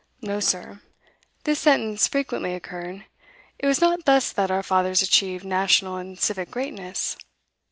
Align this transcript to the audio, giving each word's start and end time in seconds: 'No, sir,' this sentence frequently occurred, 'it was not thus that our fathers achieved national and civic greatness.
'No, 0.19 0.39
sir,' 0.39 0.81
this 1.43 1.59
sentence 1.59 2.07
frequently 2.07 2.55
occurred, 2.55 3.05
'it 3.59 3.67
was 3.67 3.79
not 3.81 4.05
thus 4.05 4.31
that 4.31 4.49
our 4.49 4.63
fathers 4.63 5.03
achieved 5.03 5.45
national 5.45 5.97
and 5.97 6.19
civic 6.19 6.49
greatness. 6.49 7.17